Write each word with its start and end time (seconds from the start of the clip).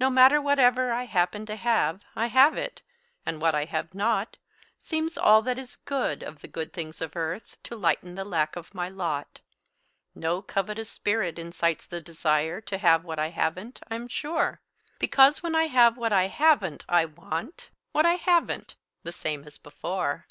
No 0.00 0.08
matter 0.08 0.40
whatever 0.40 0.92
I 0.92 1.02
happen 1.04 1.44
to 1.44 1.54
have, 1.54 2.02
I 2.16 2.28
have 2.28 2.56
it; 2.56 2.80
and 3.26 3.38
what 3.38 3.54
I 3.54 3.66
have 3.66 3.92
not 3.92 4.38
Seems 4.78 5.18
all 5.18 5.42
that 5.42 5.58
is 5.58 5.76
good 5.76 6.22
of 6.22 6.40
the 6.40 6.48
good 6.48 6.72
things 6.72 7.02
of 7.02 7.14
earth 7.14 7.58
To 7.64 7.76
lighten 7.76 8.14
the 8.14 8.24
lack 8.24 8.56
of 8.56 8.74
my 8.74 8.88
lot. 8.88 9.42
No 10.14 10.40
covetous 10.40 10.90
spirit 10.90 11.38
incites 11.38 11.84
the 11.86 12.00
desire 12.00 12.62
To 12.62 12.78
have 12.78 13.04
what 13.04 13.18
I 13.18 13.28
haven't, 13.28 13.80
I'm 13.90 14.08
sure; 14.08 14.62
Because 14.98 15.42
when 15.42 15.54
I 15.54 15.64
have 15.64 15.98
what 15.98 16.14
I 16.14 16.28
haven't, 16.28 16.86
I 16.88 17.04
want 17.04 17.68
What 17.92 18.06
I 18.06 18.14
haven't, 18.14 18.74
the 19.02 19.12
same 19.12 19.44
as 19.44 19.58
before. 19.58 20.26